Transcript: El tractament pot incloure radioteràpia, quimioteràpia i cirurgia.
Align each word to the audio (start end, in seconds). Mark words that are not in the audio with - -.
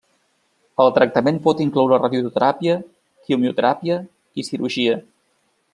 El 0.85 0.89
tractament 0.95 1.37
pot 1.47 1.61
incloure 1.65 1.99
radioteràpia, 2.01 2.79
quimioteràpia 3.29 3.99
i 4.43 4.47
cirurgia. 4.51 4.97